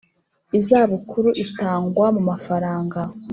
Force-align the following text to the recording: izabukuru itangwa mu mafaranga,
izabukuru 0.59 1.29
itangwa 1.43 2.05
mu 2.15 2.21
mafaranga, 2.29 2.99